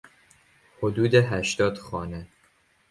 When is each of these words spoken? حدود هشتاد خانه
حدود 0.77 1.15
هشتاد 1.15 1.77
خانه 1.77 2.27